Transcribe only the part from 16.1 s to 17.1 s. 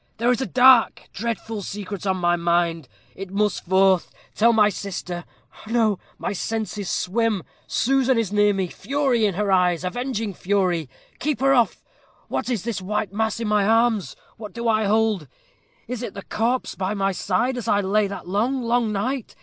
the corpse by